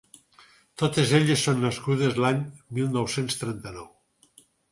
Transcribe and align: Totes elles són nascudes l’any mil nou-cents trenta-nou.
Totes 0.81 1.11
elles 1.17 1.43
són 1.49 1.61
nascudes 1.65 2.17
l’any 2.23 2.41
mil 2.77 2.91
nou-cents 2.97 3.39
trenta-nou. 3.45 3.87